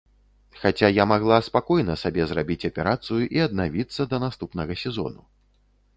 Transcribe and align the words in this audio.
Хаця 0.61 0.87
я 1.01 1.05
магла 1.11 1.37
спакойна 1.49 1.97
сабе 2.03 2.25
зрабіць 2.31 2.67
аперацыю 2.71 3.19
і 3.39 3.45
аднавіцца 3.49 4.01
да 4.15 4.25
наступнага 4.25 4.73
сезону. 4.87 5.21